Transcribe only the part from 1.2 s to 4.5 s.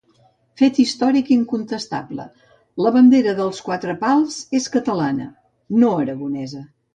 incontestable: la bandera dels Quatre Pals